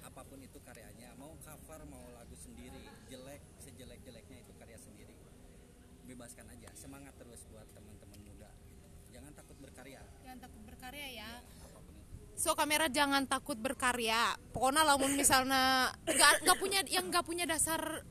Apa 0.01 0.25
pun 0.25 0.41
itu 0.41 0.57
karyanya 0.65 1.13
mau 1.13 1.37
cover 1.45 1.85
mau 1.85 2.01
lagu 2.17 2.33
sendiri 2.41 2.89
jelek 3.13 3.45
sejelek 3.61 4.01
jeleknya 4.01 4.41
itu 4.41 4.53
karya 4.57 4.81
sendiri. 4.81 5.13
Bebaskan 6.09 6.57
aja 6.57 6.73
semangat 6.73 7.13
terus 7.21 7.45
buat 7.53 7.69
teman-teman 7.69 8.17
muda. 8.17 8.49
Jangan 9.13 9.29
takut 9.37 9.61
berkarya. 9.61 10.01
Jangan 10.25 10.41
takut 10.41 10.61
berkarya 10.65 11.07
ya. 11.21 11.29
itu 11.37 11.52
So 12.43 12.59
kamera 12.59 12.91
jangan 12.91 13.23
takut 13.23 13.55
berkarya. 13.55 14.35
Pokoknya 14.51 14.83
lamun 14.83 15.15
misalnya 15.15 15.87
nggak 16.03 16.43
nggak 16.43 16.57
punya 16.59 16.83
yang 16.91 17.07
nggak 17.07 17.23
punya 17.23 17.47
dasar 17.47 18.03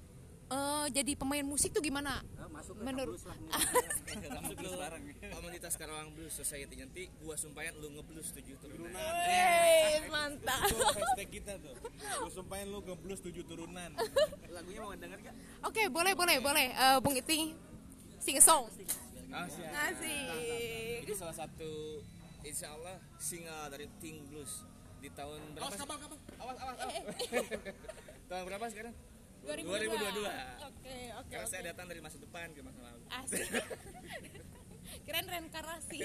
eh, 0.49 0.87
jadi 0.89 1.13
pemain 1.13 1.45
musik 1.45 1.77
tuh 1.77 1.85
gimana? 1.85 2.25
Eh, 2.41 2.49
masuk 2.49 2.73
ke 2.77 2.81
Menurut- 2.81 3.21
blues 3.21 3.29
lah 3.29 3.37
masuk 4.41 4.57
ke 4.57 4.69
komunitas 5.29 5.77
Karawang 5.77 6.17
Blues 6.17 6.33
Society 6.33 6.81
nanti 6.81 7.13
gua 7.21 7.37
sumpahin 7.37 7.77
lu 7.77 7.93
ngeblues 7.93 8.33
tujuh 8.33 8.57
turunan 8.57 8.89
Wey, 9.29 10.09
mantap. 10.09 10.65
itu 10.65 10.81
hashtag 10.81 11.29
kita 11.29 11.53
tuh 11.61 11.77
lu 12.25 12.31
sumpahin 12.33 12.73
lu 12.73 12.81
ke 12.81 12.93
blues 12.97 13.21
tujuh 13.21 13.45
turunan 13.45 13.93
lagunya 14.49 14.81
mau 14.81 14.97
denger 14.97 15.29
gak? 15.29 15.35
Oke, 15.63 15.93
boleh 15.93 16.17
boleh 16.17 16.41
boleh. 16.41 16.67
Eh, 16.73 16.97
Bung 17.05 17.21
Iting 17.21 17.53
sing 18.17 18.41
song. 18.41 18.65
Ah, 19.29 19.45
siap. 19.45 19.73
Asik. 19.93 21.05
Ini 21.05 21.13
salah 21.17 21.37
satu 21.37 22.01
insya 22.43 22.75
Allah 22.75 22.99
single 23.23 23.71
dari 23.71 23.87
Ting 24.03 24.27
Blues 24.27 24.67
di 25.03 25.11
tahun 25.15 25.39
berapa? 25.55 25.75
kapal 25.75 25.97
kapal 25.99 26.19
Awas, 26.43 26.57
awas, 26.59 26.79
awas. 26.79 26.99
tahun 28.31 28.45
berapa 28.51 28.65
sekarang? 28.71 28.95
2022. 29.43 29.91
2022. 29.91 30.23
Oke, 30.63 30.97
oke. 31.19 31.31
Karena 31.31 31.47
oke. 31.47 31.51
saya 31.51 31.63
datang 31.75 31.87
dari 31.91 32.01
masa 32.03 32.19
depan 32.23 32.47
ke 32.55 32.63
masa 32.63 32.81
lalu. 32.87 33.03
Asik. 33.11 33.47
Keren 35.07 35.27
reinkarnasi. 35.27 35.99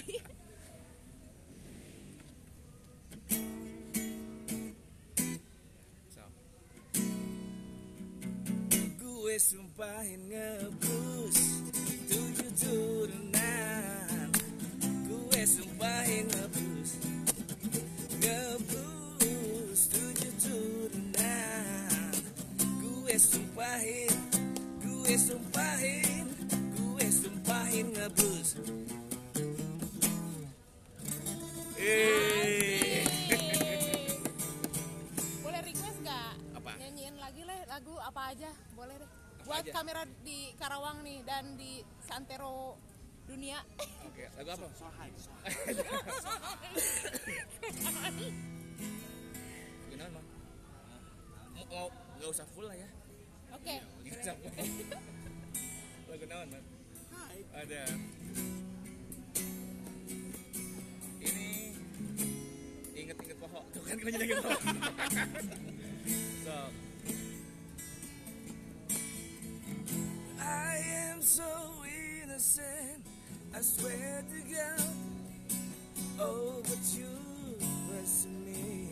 So. 6.09 6.23
Gue 8.97 9.35
sumpahin 9.37 10.21
ngeblues 10.33 11.39
tujuh 12.09 12.51
turunan. 12.57 13.46
Sumpahin 15.47 16.27
ngeblues 16.27 16.91
ngeblues 18.19 19.81
tujuh 19.87 20.33
turunan. 20.43 22.11
Gue 22.83 23.15
sumpahin, 23.15 24.11
gue 24.83 25.15
sumpahin, 25.15 26.27
gue 26.75 27.07
sumpahin 27.07 27.87
ngeblues. 27.95 28.59
Eh. 31.79 33.07
Boleh 35.39 35.61
request 35.63 35.97
nggak? 36.03 36.31
Apa? 36.59 36.71
Nyanyiin 36.75 37.15
lagi 37.23 37.47
lah 37.47 37.55
lagu 37.71 37.95
apa 38.03 38.35
aja, 38.35 38.51
boleh 38.75 38.99
deh. 38.99 39.09
Buat 39.47 39.63
kamera 39.71 40.03
di 40.27 40.51
Karawang 40.59 40.99
nih 41.07 41.23
dan 41.23 41.55
di 41.55 41.79
Santero 42.03 42.75
dunia. 43.27 43.59
Oke, 44.07 44.23
lagu 44.39 44.49
apa? 44.55 44.65
Gimana, 49.91 50.09
Bang? 50.15 50.27
Mau, 51.53 51.65
mau 51.67 51.87
nggak 52.17 52.29
usah 52.31 52.47
full 52.55 52.65
lah 52.71 52.77
ya. 52.79 52.89
Oke. 53.51 53.75
Nggak 54.07 54.19
usah 54.23 54.35
full. 54.39 54.51
Lagu 56.07 56.25
naon, 56.31 56.47
Bang? 56.49 56.65
Ada. 57.57 57.83
Ini 61.19 61.47
inget-inget 62.95 63.37
pohon. 63.41 63.63
Tuh 63.75 63.81
kan 63.83 63.95
kita 63.99 64.09
jadi 64.13 64.35
pohon. 64.39 64.61
so. 66.45 66.57
I 70.37 70.77
am 71.11 71.19
so 71.19 71.56
I 73.57 73.61
swear 73.61 74.23
to 74.29 74.55
God. 74.55 74.93
Oh, 76.19 76.61
but 76.61 76.77
you 76.93 77.07
question 77.89 78.45
me. 78.45 78.89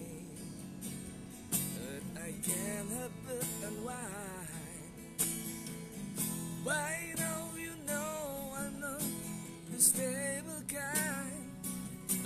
But 1.51 2.23
I 2.23 2.33
can't 2.43 2.89
help 2.97 3.11
but 3.27 3.45
unwind. 3.67 4.49
Why 6.63 7.13
now 7.15 7.49
you 7.55 7.73
know 7.85 8.53
I'm 8.57 8.79
not 8.79 9.03
the 9.71 9.79
stable 9.79 10.63
kind, 10.67 11.51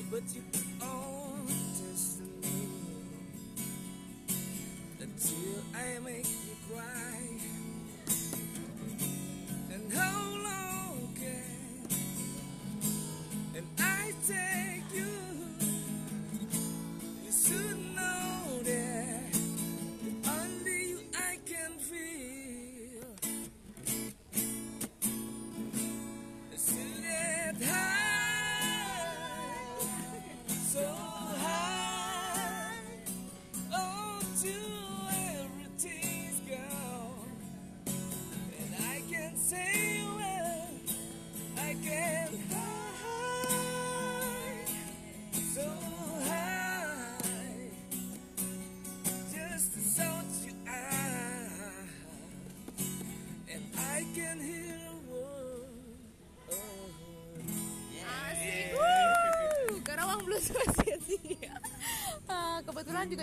but 0.10 0.24
you 0.34 0.42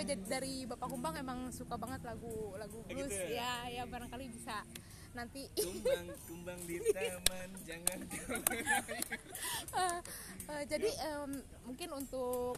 jadi 0.07 0.23
dari 0.23 0.63
Bapak 0.63 0.87
Kumbang 0.87 1.19
emang 1.19 1.51
suka 1.51 1.75
banget 1.75 1.99
lagu 2.07 2.55
lagu 2.55 2.79
blues 2.87 3.11
gitu 3.11 3.35
ya? 3.35 3.67
Ya 3.67 3.83
barangkali 3.83 4.31
bisa 4.31 4.63
nanti. 5.11 5.51
Kumbang 5.51 6.07
kumbang 6.31 6.59
di 6.63 6.79
taman 6.79 7.49
jangan 7.67 7.99
Eh, 9.77 9.99
eh, 10.47 10.63
jadi 10.71 10.89
em, 11.11 11.43
mungkin 11.67 11.89
untuk 11.99 12.55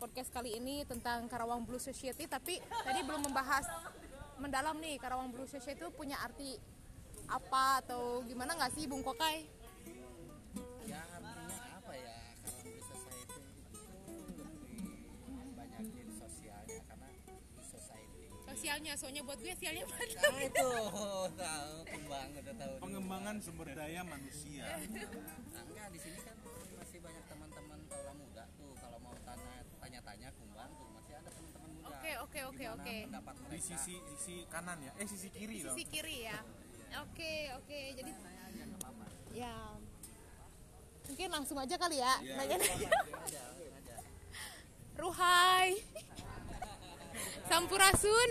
podcast 0.00 0.32
kali 0.32 0.56
ini 0.56 0.86
tentang 0.88 1.28
Karawang 1.28 1.66
Blues 1.68 1.84
Society 1.84 2.24
tapi 2.24 2.62
tadi 2.62 3.00
belum 3.04 3.28
membahas 3.28 3.66
mendalam 4.40 4.78
nih 4.80 4.96
Karawang 4.96 5.28
Blues 5.34 5.50
Society 5.52 5.84
itu 5.84 5.90
punya 5.92 6.16
arti 6.22 6.56
apa 7.28 7.84
atau 7.84 8.24
gimana 8.24 8.56
nggak 8.56 8.72
sih 8.72 8.88
Bung 8.88 9.04
Kokai? 9.04 9.57
Sosialnya, 18.58 18.98
soalnya 18.98 19.22
buat 19.22 19.38
gue 19.38 19.54
sialnya 19.54 19.86
mana? 19.94 20.18
nah 20.18 20.42
itu 20.42 20.70
tahu 21.38 21.74
kembang 21.86 22.28
udah 22.42 22.54
tahu 22.58 22.74
pengembangan 22.82 23.34
sumber 23.38 23.70
daya 23.70 24.02
manusia 24.02 24.66
nah, 24.66 25.62
enggak 25.62 25.86
di 25.94 25.98
sini 26.02 26.18
kan 26.26 26.34
masih 26.74 26.98
banyak 26.98 27.24
teman-teman 27.30 27.78
kaula 27.86 28.12
muda 28.18 28.44
tuh 28.58 28.74
kalau 28.82 28.98
mau 28.98 29.14
tanya 29.22 29.62
tanya-tanya 29.78 30.28
kumbang 30.34 30.70
tuh 30.74 30.90
masih 30.90 31.12
ada 31.22 31.30
teman-teman 31.30 31.68
muda 31.70 31.86
Oke, 31.86 32.12
oke, 32.18 32.40
oke, 32.50 32.64
oke. 32.74 32.96
di 33.46 33.60
sisi 33.62 33.94
sisi 34.10 34.34
kanan 34.50 34.82
ya 34.82 34.90
eh 34.98 35.06
sisi 35.06 35.28
kiri 35.30 35.62
loh 35.62 35.78
Sisi 35.78 35.84
kiri 35.86 36.16
ya. 36.26 36.38
Oke, 37.06 37.34
oke. 37.62 37.80
Jadi 37.94 38.10
ya 39.38 39.54
mungkin 41.06 41.28
langsung 41.30 41.62
aja 41.62 41.78
kali 41.78 42.02
ya. 42.02 42.18
nanya 42.26 42.58
Ruhai. 44.98 45.78
Sampurasun. 47.48 48.30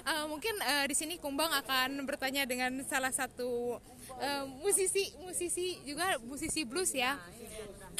Eh, 0.00 0.24
mungkin 0.26 0.54
eh, 0.58 0.84
di 0.90 0.94
sini 0.96 1.14
Kumbang 1.20 1.52
akan 1.62 2.02
bertanya 2.08 2.48
dengan 2.48 2.72
salah 2.88 3.12
satu 3.12 3.78
eh, 4.18 4.44
musisi 4.58 5.12
musisi 5.22 5.78
juga 5.86 6.18
musisi 6.24 6.66
blues 6.66 6.90
ya. 6.96 7.20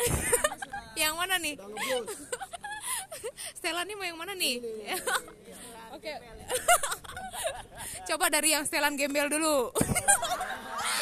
yang 1.01 1.15
mana 1.15 1.37
nih? 1.39 1.55
Stella 3.59 3.85
nih 3.85 3.95
mau 3.95 4.07
yang 4.09 4.19
mana 4.19 4.33
nih? 4.33 4.59
Oke. 5.97 6.13
Coba 8.09 8.27
dari 8.33 8.57
yang 8.57 8.65
setelan 8.65 8.97
gembel 8.97 9.29
dulu. 9.31 9.71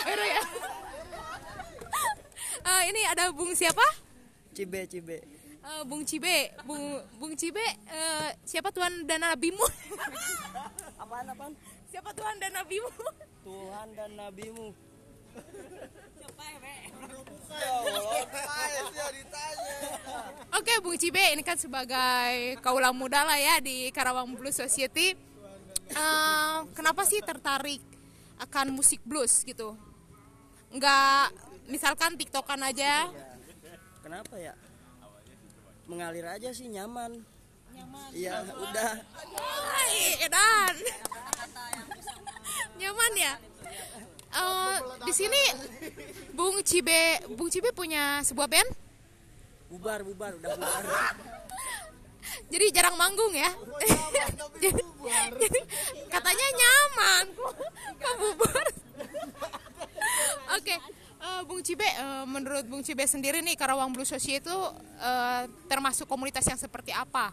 Ya. 0.09 0.43
Eh, 2.69 2.83
ini 2.93 3.01
ada 3.09 3.33
Bung 3.33 3.57
siapa? 3.57 3.85
Cibe 4.53 4.85
Cibe 4.91 5.38
Eh, 5.69 5.83
Bung 5.85 6.01
Cibe. 6.01 6.57
Bung 6.65 6.97
Bung 7.21 7.37
Cibe 7.37 7.61
eh, 7.93 8.29
siapa 8.41 8.73
Tuhan 8.73 9.05
dan 9.05 9.21
Nabimu? 9.21 9.61
apaan 11.03 11.29
apaan 11.29 11.53
siapa 11.93 12.09
Tuhan 12.17 12.41
dan 12.41 12.57
Nabimu? 12.57 12.89
Tuhan 13.45 13.89
dan 13.97 14.11
nabimu 14.17 14.75
Oke 20.57 20.75
Bung 20.81 20.97
Cibe 20.97 21.23
ini 21.37 21.45
kan 21.45 21.61
sebagai 21.61 22.59
kaulah 22.65 22.93
muda 22.97 23.25
lah 23.25 23.37
ya 23.39 23.61
di 23.61 23.93
Karawang 23.93 24.33
Blues 24.37 24.57
Society. 24.57 25.13
Eh, 25.93 26.59
kenapa 26.73 27.05
sih 27.05 27.21
tertarik 27.21 27.85
akan 28.41 28.73
musik 28.73 29.05
blues 29.05 29.45
gitu? 29.45 29.77
Nggak 30.73 31.33
misalkan 31.69 32.17
tiktokan 32.17 32.65
aja 32.65 33.13
kenapa 34.01 34.41
ya 34.41 34.57
mengalir 35.89 36.25
aja 36.29 36.53
sih 36.53 36.69
nyaman 36.69 37.25
iya 38.13 38.45
udah 38.45 38.93
Hai, 39.39 40.19
Edan. 40.27 40.75
Nyaman 42.77 43.13
ya? 43.15 43.35
Eh, 44.29 44.77
di 45.07 45.13
sini 45.15 45.43
Bung 46.35 46.61
Cibe, 46.61 47.23
Bung 47.33 47.49
Cibe 47.49 47.71
punya 47.73 48.21
sebuah 48.27 48.49
band. 48.51 48.71
bubar 49.69 50.01
bubar 50.01 50.33
udah 50.41 50.51
bubar 50.57 50.85
Jadi 52.53 52.67
jarang 52.73 52.97
manggung 52.97 53.37
ya. 53.37 53.53
jadi, 54.65 54.81
jadi 55.37 55.61
katanya 56.09 56.47
nyaman. 56.57 57.25
Kok 57.37 57.53
kok 58.01 58.15
bubar? 58.17 58.67
Oke. 60.57 60.75
Eh, 61.19 61.41
Bung 61.45 61.61
Cibe, 61.61 61.85
eh, 61.85 62.25
menurut 62.25 62.65
Bung 62.65 62.81
Cibe 62.81 63.05
sendiri 63.05 63.41
nih 63.41 63.55
Karawang 63.55 63.91
Blues 63.91 64.09
Society 64.09 64.41
itu 64.41 64.57
eh, 64.99 65.43
termasuk 65.67 66.05
komunitas 66.05 66.43
yang 66.45 66.57
seperti 66.57 66.91
apa? 66.91 67.31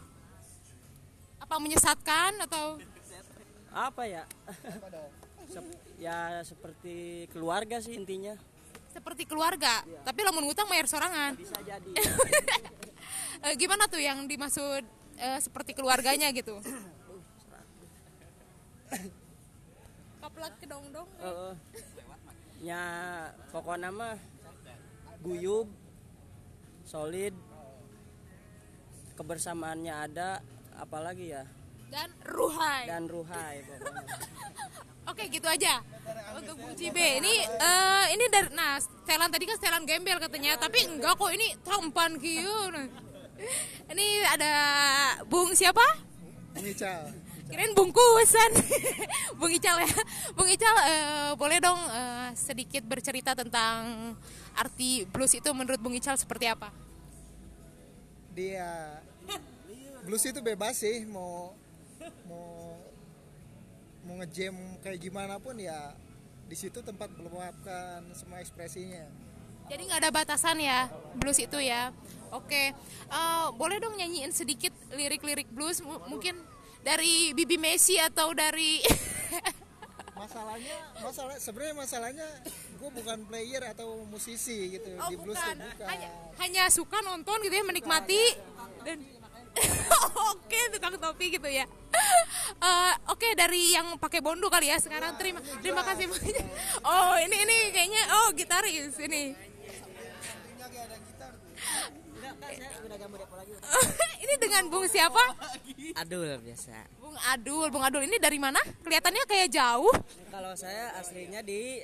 Apa 1.38 1.56
menyesatkan 1.58 2.34
atau 2.42 2.78
apa 3.70 4.02
ya 4.08 4.24
Sep- 5.52 5.78
ya 6.06 6.42
seperti 6.42 7.28
keluarga 7.30 7.78
sih 7.78 7.94
intinya 7.94 8.34
seperti 8.90 9.28
keluarga? 9.28 9.84
Tapi 10.08 10.20
lamun 10.24 10.48
ngutang 10.48 10.66
bayar 10.66 10.88
sorangan. 10.88 11.36
bisa 11.36 11.60
jadi 11.62 11.92
Eh, 13.46 13.54
gimana 13.60 13.86
tuh 13.86 14.02
yang 14.02 14.26
dimaksud 14.26 14.82
eh, 15.20 15.38
seperti 15.38 15.78
keluarganya 15.78 16.34
gitu? 16.34 16.58
Kaplak 20.24 20.54
kedong 20.58 20.86
dong. 20.90 21.06
Heeh. 21.22 21.54
Ya 22.64 22.84
pokoknya 23.52 23.90
mah 23.92 24.16
guyub 25.22 25.68
solid 26.86 27.34
kebersamaannya 29.16 29.94
ada 29.94 30.40
apalagi 30.76 31.34
ya 31.34 31.44
Dan 31.92 32.12
ruhai. 32.28 32.84
dan 32.90 33.04
ruhai 33.08 33.56
pokoknya 33.64 34.04
Oke 35.10 35.30
gitu 35.30 35.46
aja 35.46 35.86
untuk 36.34 36.58
Bung 36.58 36.74
Cibe. 36.74 37.22
Ini 37.22 37.34
eh, 37.46 38.06
ini 38.18 38.26
dari 38.26 38.50
nah 38.58 38.82
setelan 38.82 39.30
tadi 39.30 39.46
kan 39.46 39.54
setelan 39.54 39.86
gembel 39.86 40.18
katanya, 40.18 40.58
tapi 40.58 40.82
enggak 40.82 41.14
kok 41.14 41.30
ini 41.30 41.54
tampan 41.62 42.18
kieu. 42.18 42.74
Nah. 42.74 42.90
Ini 43.94 44.08
ada 44.26 44.54
Bung 45.30 45.54
siapa? 45.54 45.84
Bung 46.58 46.66
Ical. 46.66 47.06
Kirain 47.46 47.72
bungkusan. 47.72 48.52
Bung 49.40 49.54
Ical 49.54 49.78
ya. 49.80 49.94
Bung 50.34 50.50
Ical 50.50 50.76
eh, 50.82 51.32
boleh 51.38 51.62
dong 51.62 51.78
eh, 51.78 52.30
sedikit 52.34 52.82
bercerita 52.84 53.38
tentang 53.38 54.14
arti 54.54 55.06
blues 55.06 55.34
itu 55.34 55.50
menurut 55.52 55.78
Bung 55.78 55.94
Ical 55.94 56.18
seperti 56.18 56.50
apa? 56.50 56.74
Dia 58.34 59.00
blues 60.04 60.22
itu 60.22 60.38
bebas 60.38 60.78
sih 60.78 61.06
mau 61.06 61.54
mau 62.30 62.78
mau 64.06 64.16
ngejam 64.22 64.54
kayak 64.82 65.02
gimana 65.02 65.42
pun 65.42 65.58
ya 65.58 65.98
di 66.46 66.54
situ 66.54 66.78
tempat 66.82 67.10
meluapkan 67.14 68.06
semua 68.14 68.38
ekspresinya. 68.38 69.06
Jadi 69.66 69.82
nggak 69.90 70.02
ada 70.02 70.12
batasan 70.14 70.62
ya 70.62 70.90
blues 71.14 71.38
itu 71.38 71.58
ya. 71.58 71.90
Oke, 72.34 72.74
Eh, 73.06 73.48
boleh 73.54 73.78
dong 73.78 73.96
nyanyiin 73.96 74.34
sedikit 74.34 74.74
lirik-lirik 74.92 75.46
blues 75.50 75.80
mu- 75.80 76.02
mungkin 76.10 76.36
dari 76.86 77.34
Bibi 77.34 77.58
Messi 77.58 77.98
atau 77.98 78.30
dari 78.38 78.78
Masalahnya 80.16 80.78
masalah 81.04 81.36
sebenarnya 81.38 81.76
masalahnya 81.76 82.28
gue 82.80 82.90
bukan 82.90 83.20
player 83.28 83.62
atau 83.76 84.08
musisi 84.08 84.80
gitu 84.80 84.96
oh 84.96 85.12
di 85.12 85.16
blues 85.20 85.36
bukan. 85.36 85.58
bukan. 85.60 85.88
hanya 85.92 86.10
hanya 86.40 86.64
suka 86.72 87.04
nonton 87.04 87.36
gitu 87.44 87.52
ya 87.52 87.66
menikmati 87.68 88.24
dan 88.88 89.04
oke 90.32 90.60
tukang 90.76 90.96
topi 91.00 91.36
gitu 91.36 91.50
ya. 91.50 91.66
Eh, 92.56 92.94
Oke 93.10 93.34
dari 93.34 93.74
yang 93.74 93.98
pakai 93.98 94.22
bondo 94.22 94.48
kali 94.48 94.70
ya 94.70 94.78
sekarang 94.78 95.18
terima 95.18 95.42
terima 95.60 95.82
kasih 95.82 96.06
banyak. 96.08 96.46
Oh 96.86 97.18
ini 97.18 97.36
ini 97.42 97.58
kayaknya 97.74 98.04
oh 98.22 98.28
gitaris 98.38 98.96
ini. 99.02 99.34
ini 104.24 104.34
dengan 104.38 104.64
Bung 104.70 104.86
siapa? 104.86 105.24
Adul 105.98 106.38
biasa. 106.42 106.76
Bung 107.02 107.18
Adul, 107.34 107.68
Bung 107.72 107.84
Adul 107.86 108.04
ini 108.06 108.18
dari 108.22 108.38
mana? 108.38 108.60
Kelihatannya 108.84 109.24
kayak 109.26 109.50
jauh. 109.52 109.94
kalau 110.30 110.52
saya 110.54 110.92
aslinya 111.00 111.40
di 111.40 111.82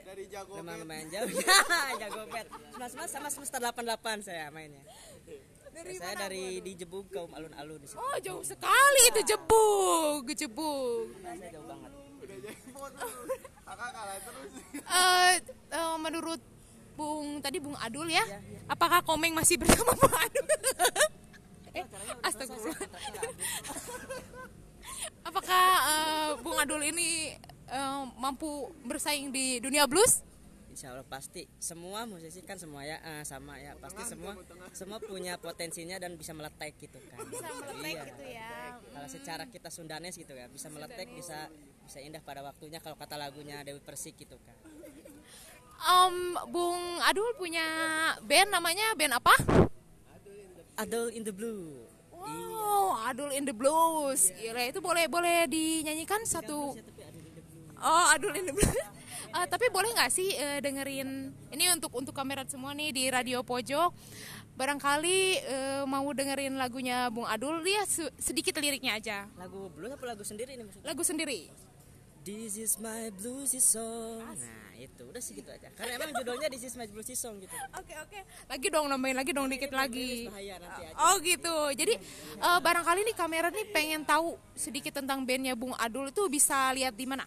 memang 0.60 0.84
lumayan 0.84 1.08
jauh. 1.10 1.30
Jago 2.02 2.24
pet. 2.30 2.48
Mas 2.76 2.94
mas 2.94 3.10
sama 3.10 3.30
semester 3.32 3.60
88 3.64 4.28
saya 4.28 4.52
mainnya. 4.52 4.84
Saya 5.72 6.28
dari 6.28 6.60
di 6.60 6.76
Jebug 6.76 7.08
ke 7.08 7.18
alun-alun 7.18 7.80
di 7.80 7.88
situ. 7.88 7.98
Oh 7.98 8.18
jauh 8.20 8.44
sekali 8.44 9.02
itu 9.08 9.22
jebuk, 9.24 10.28
jebuk. 10.36 11.08
saya 11.24 11.48
jauh 11.50 11.66
banget. 11.66 11.92
Eh, 14.92 15.34
eh, 15.72 15.96
menurut 15.98 16.42
Bung 16.94 17.40
tadi 17.40 17.58
Bung 17.58 17.76
Adul 17.76 18.08
ya, 18.08 18.22
apakah 18.68 19.02
Komeng 19.02 19.32
masih 19.32 19.58
bersama 19.58 19.94
Bung 19.94 20.14
Adul? 20.14 20.46
eh, 21.72 21.86
astagfirullah. 22.22 22.78
apakah 25.30 25.66
eh, 25.88 26.30
Bung 26.42 26.58
Adul 26.58 26.82
ini 26.86 27.36
eh, 27.68 28.04
mampu 28.20 28.70
bersaing 28.84 29.32
di 29.32 29.60
dunia 29.60 29.88
blues? 29.88 30.24
Insya 30.72 30.96
Allah 30.96 31.04
pasti. 31.04 31.48
Semua 31.60 32.08
musisi 32.08 32.40
kan 32.44 32.56
semua 32.56 32.84
ya 32.84 33.00
eh, 33.02 33.24
sama 33.28 33.58
ya. 33.58 33.76
Pasti 33.76 34.02
semua 34.08 34.36
semua 34.72 34.98
punya 35.00 35.36
potensinya 35.36 36.00
dan 36.00 36.16
bisa 36.16 36.32
meletek 36.32 36.76
gitu 36.80 37.00
kan. 37.12 37.18
Bisa 37.28 37.48
meletek 37.60 37.92
Iya. 37.92 38.04
gitu 38.08 38.26
ya. 38.26 38.52
Kalau 38.92 39.08
secara 39.08 39.44
kita 39.48 39.68
Sundanes 39.68 40.16
gitu 40.16 40.32
ya 40.32 40.48
bisa 40.48 40.68
meletek 40.68 41.12
bisa 41.12 41.52
bisa 41.82 41.98
indah 42.00 42.22
pada 42.22 42.40
waktunya 42.40 42.80
kalau 42.80 42.96
kata 42.96 43.20
lagunya 43.20 43.60
Dewi 43.68 43.82
Persik 43.82 44.16
gitu 44.16 44.38
kan 44.48 44.56
Em, 45.82 46.16
Bung 46.48 46.78
Adul 47.02 47.34
punya 47.36 47.66
band 48.22 48.50
namanya 48.54 48.94
band 48.94 49.18
apa? 49.18 49.34
Adol 50.78 51.10
in 51.12 51.26
the 51.26 51.34
Blue. 51.34 51.74
Wow, 52.14 53.02
Adul 53.04 53.34
in 53.34 53.44
the 53.44 53.54
Blues. 53.54 54.30
Gila, 54.32 54.62
itu 54.70 54.78
boleh 54.78 55.10
boleh 55.10 55.50
dinyanyikan 55.50 56.22
satu 56.24 56.78
Oh, 57.82 58.06
Adul 58.14 58.38
in 58.38 58.46
the 58.46 58.56
Blues. 58.56 58.70
Eh, 59.32 59.48
tapi 59.48 59.72
boleh 59.72 59.96
nggak 59.96 60.12
sih 60.12 60.28
eh, 60.36 60.60
dengerin 60.60 61.32
ini 61.56 61.64
untuk 61.72 61.88
untuk 61.96 62.12
kamera 62.12 62.44
semua 62.44 62.76
nih 62.76 62.92
di 62.92 63.08
radio 63.08 63.40
pojok? 63.40 63.96
Barangkali 64.60 65.40
eh, 65.40 65.84
mau 65.88 66.04
dengerin 66.12 66.60
lagunya 66.60 67.08
Bung 67.08 67.24
Adul 67.24 67.64
dia 67.64 67.88
se- 67.88 68.12
sedikit 68.20 68.60
liriknya 68.60 69.00
aja. 69.00 69.32
Lagu 69.40 69.72
blues 69.72 69.96
apa 69.96 70.04
lagu 70.04 70.28
sendiri 70.28 70.60
ini 70.60 70.68
maksudnya? 70.68 70.84
Lagu 70.84 71.00
sendiri. 71.08 71.48
This 72.28 72.60
is 72.60 72.76
my 72.76 73.08
bluesy 73.16 73.64
song. 73.64 74.20
Nah 74.28 74.61
itu 74.82 75.04
udah 75.06 75.22
segitu 75.22 75.50
aja 75.54 75.70
karena 75.78 76.02
emang 76.02 76.10
judulnya 76.18 76.50
This 76.50 76.66
is 76.66 76.74
my 76.74 76.90
bluesy 76.90 77.14
song 77.14 77.38
gitu 77.38 77.54
oke 77.80 77.94
oke 78.08 78.20
lagi 78.50 78.68
dong 78.74 78.90
nambahin 78.90 79.18
lagi 79.18 79.32
dong 79.32 79.46
dikit 79.46 79.70
lagi 79.70 80.26
bahaya 80.26 80.58
nanti 80.58 80.82
aja 80.90 80.96
Oh 81.02 81.16
gitu. 81.22 81.56
Jadi 81.74 81.94
eh, 82.40 82.60
barangkali 82.62 83.02
nih 83.10 83.16
kamera 83.16 83.48
nih 83.50 83.66
pengen 83.74 84.02
tahu 84.06 84.38
sedikit 84.54 85.02
tentang 85.02 85.26
bandnya 85.26 85.58
Bung 85.58 85.74
Adul 85.78 86.10
itu 86.10 86.24
bisa 86.30 86.72
lihat 86.74 86.98
di 86.98 87.06
mana? 87.06 87.26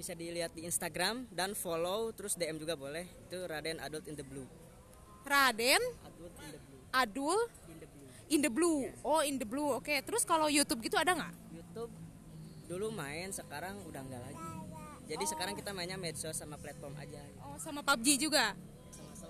bisa 0.00 0.16
dilihat 0.16 0.56
di 0.56 0.64
Instagram 0.64 1.28
dan 1.28 1.52
follow 1.52 2.08
terus 2.16 2.32
DM 2.32 2.56
juga 2.56 2.72
boleh 2.72 3.04
itu 3.04 3.36
Raden 3.36 3.84
Adult 3.84 4.08
in 4.08 4.16
the 4.16 4.24
Blue 4.24 4.48
Raden 5.28 5.76
Adult 6.08 6.34
in 6.40 6.48
the 6.56 6.60
Blue 6.64 6.80
Adul 6.88 7.38
in 7.68 7.76
the 7.76 7.84
Blue 7.84 8.08
in 8.30 8.40
the 8.40 8.48
blue. 8.48 8.80
Oh 9.02 9.20
in 9.20 9.36
the 9.36 9.44
blue. 9.44 9.74
Oke. 9.76 9.92
Terus 10.06 10.22
kalau 10.22 10.46
YouTube 10.46 10.80
gitu 10.86 10.96
ada 10.96 11.12
nggak? 11.12 11.34
YouTube 11.52 11.92
dulu 12.70 12.94
main 12.94 13.34
sekarang 13.34 13.82
udah 13.90 13.98
enggak 13.98 14.22
lagi 14.30 14.49
jadi 15.10 15.24
sekarang 15.26 15.58
kita 15.58 15.74
mainnya 15.74 15.98
medsos 15.98 16.38
sama 16.38 16.54
platform 16.54 16.94
aja 16.94 17.18
Oh 17.42 17.58
sama 17.58 17.82
PUBG 17.82 18.30
juga. 18.30 18.54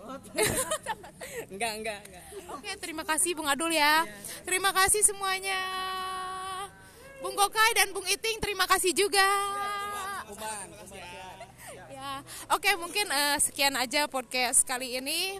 enggak 1.53 1.73
enggak 1.81 2.01
enggak 2.09 2.25
Oke, 2.57 2.71
terima 2.81 3.05
kasih 3.05 3.33
Bung 3.33 3.49
Adul 3.49 3.73
ya. 3.73 4.05
Terima 4.45 4.77
kasih 4.77 5.01
semuanya. 5.01 5.61
Bung 7.21 7.37
Gokai 7.37 7.73
dan 7.77 7.93
Bung 7.93 8.05
Iting, 8.09 8.40
terima 8.40 8.64
kasih 8.64 8.97
juga. 8.97 9.25
Ya, 11.90 12.25
oke 12.49 12.71
mungkin 12.81 13.07
eh, 13.12 13.37
sekian 13.40 13.77
aja 13.77 14.09
podcast 14.09 14.64
kali 14.64 14.97
ini 14.97 15.37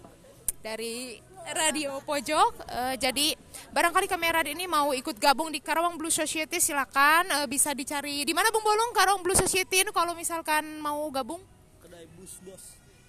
dari 0.61 1.25
Radio 1.51 1.99
Pojok. 2.05 2.53
Eh, 2.69 2.95
jadi 3.01 3.35
barangkali 3.73 4.07
kamera 4.07 4.45
ini 4.45 4.69
mau 4.69 4.93
ikut 4.93 5.17
gabung 5.17 5.49
di 5.49 5.59
Karawang 5.59 5.97
Blue 5.97 6.13
Society 6.13 6.61
silakan 6.61 7.27
Eh, 7.31 7.47
bisa 7.49 7.73
dicari 7.73 8.23
di 8.23 8.33
mana 8.37 8.53
Bung 8.53 8.63
Bolong 8.63 8.93
Karawang 8.93 9.25
Blue 9.25 9.37
Society 9.37 9.83
ini 9.83 9.91
kalau 9.91 10.13
misalkan 10.13 10.79
mau 10.79 11.09
gabung? 11.09 11.41
Kedai 11.83 12.07
bos. 12.15 12.33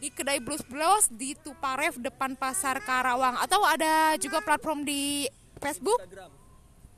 Di 0.01 0.09
kedai 0.09 0.39
Blues 0.41 0.65
Blues 0.65 1.05
di 1.13 1.37
Tuparef 1.37 1.99
depan 2.01 2.33
pasar 2.33 2.81
Karawang. 2.81 3.37
Atau 3.37 3.61
ada 3.61 4.17
juga 4.17 4.41
platform 4.41 4.81
di 4.87 5.29
Facebook? 5.61 6.01
Instagram. 6.01 6.31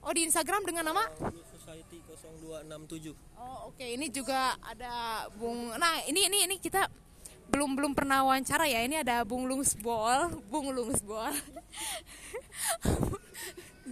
Oh 0.04 0.12
di 0.12 0.22
Instagram 0.28 0.62
dengan 0.64 0.84
nama? 0.92 1.04
Blue 1.20 1.44
Society 1.52 2.00
0267 2.08 3.16
oh 3.40 3.58
oke. 3.72 3.84
Ini 3.84 4.08
juga 4.12 4.56
ada 4.64 5.28
Bung 5.36 5.76
nah 5.76 6.00
ini 6.08 6.28
ini 6.32 6.48
ini 6.48 6.56
kita 6.60 6.88
belum 7.54 7.78
belum 7.78 7.94
pernah 7.94 8.26
wawancara 8.26 8.66
ya. 8.66 8.82
Ini 8.82 9.06
ada 9.06 9.22
Bung 9.22 9.46
Lungsbol 9.46 10.42
Bung 10.50 10.74
Lungsbol. 10.74 11.30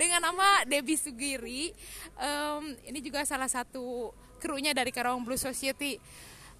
Dengan 0.01 0.25
nama 0.25 0.65
Debbie 0.65 0.97
Sugiri. 0.97 1.69
Em, 2.17 2.63
ini 2.89 2.99
juga 3.05 3.21
salah 3.21 3.45
satu 3.45 4.09
krunya 4.41 4.73
dari 4.73 4.89
Karawang 4.89 5.21
Blues 5.21 5.45
Society. 5.45 6.01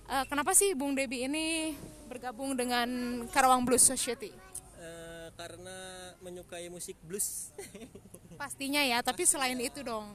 Eh, 0.06 0.26
kenapa 0.30 0.54
sih 0.54 0.78
Bung 0.78 0.94
Debbie 0.94 1.26
ini 1.26 1.74
bergabung 2.06 2.54
dengan 2.54 2.86
Karawang 3.34 3.66
Blues 3.66 3.82
Society? 3.82 4.30
Eh, 4.78 5.28
karena 5.34 6.14
menyukai 6.22 6.70
musik 6.70 7.00
blues. 7.02 7.50
Pastinya 8.42 8.86
ya, 8.86 9.02
tapi 9.02 9.26
selain 9.26 9.58
itu 9.58 9.82
dong. 9.82 10.14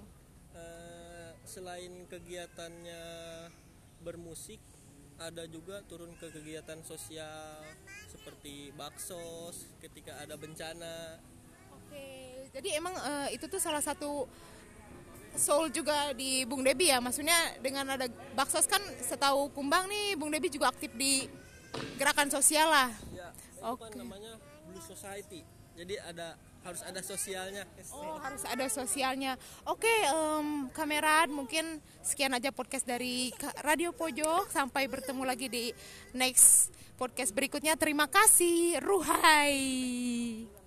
Eh, 0.55 1.35
selain 1.43 2.07
kegiatannya 2.07 3.03
bermusik 4.07 4.63
ada 5.17 5.49
juga 5.49 5.81
turun 5.89 6.13
ke 6.21 6.29
kegiatan 6.29 6.77
sosial 6.85 7.65
seperti 8.07 8.71
baksos 8.77 9.65
ketika 9.81 10.13
ada 10.21 10.37
bencana 10.37 11.17
Oke, 11.73 12.51
jadi 12.51 12.83
emang 12.83 12.93
eh, 12.99 13.39
itu 13.39 13.47
tuh 13.47 13.63
salah 13.63 13.79
satu 13.81 14.27
soul 15.39 15.71
juga 15.71 16.11
di 16.17 16.43
Bung 16.43 16.67
Debi 16.67 16.91
ya. 16.91 16.99
Maksudnya 16.99 17.55
dengan 17.63 17.95
ada 17.95 18.11
baksos 18.35 18.67
kan 18.67 18.83
setahu 18.99 19.55
Kumbang 19.55 19.87
nih 19.87 20.19
Bung 20.19 20.35
Debi 20.35 20.51
juga 20.51 20.75
aktif 20.75 20.91
di 20.99 21.31
gerakan 21.95 22.27
sosial 22.27 22.67
lah. 22.67 22.91
ya 23.15 23.31
Oke. 23.63 23.87
kan 23.87 23.93
namanya 24.03 24.35
blue 24.67 24.83
society 24.83 25.45
jadi 25.77 26.01
ada 26.09 26.35
harus 26.67 26.83
ada 26.83 26.99
sosialnya 26.99 27.63
Oh, 27.95 28.19
harus 28.19 28.43
ada 28.43 28.67
sosialnya. 28.67 29.39
Oke, 29.63 29.87
em, 29.87 30.67
kameran 30.75 31.31
mungkin 31.31 31.79
sekian 32.03 32.35
aja 32.35 32.51
podcast 32.51 32.83
dari 32.83 33.31
Radio 33.63 33.95
Pojok. 33.95 34.51
Sampai 34.51 34.91
bertemu 34.91 35.23
lagi 35.23 35.47
di 35.47 35.71
next 36.11 36.75
podcast 36.99 37.31
berikutnya. 37.31 37.79
Terima 37.79 38.11
kasih. 38.11 38.83
Ruhai. 38.83 40.66